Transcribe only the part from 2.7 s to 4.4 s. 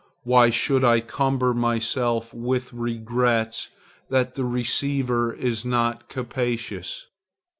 regrets that